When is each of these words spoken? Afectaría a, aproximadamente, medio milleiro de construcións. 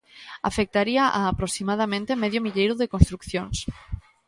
Afectaría 0.49 1.03
a, 1.19 1.21
aproximadamente, 1.33 2.19
medio 2.23 2.43
milleiro 2.45 2.75
de 2.81 2.91
construcións. 2.93 3.57